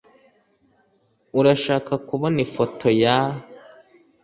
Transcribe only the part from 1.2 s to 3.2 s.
Urashaka kubona ifoto ya?